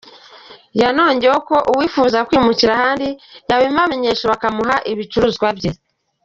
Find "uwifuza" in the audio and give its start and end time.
1.71-2.25